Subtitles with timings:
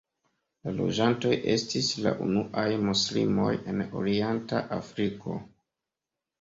[0.67, 5.41] La loĝantoj estis la unuaj muslimoj en orienta Afriko.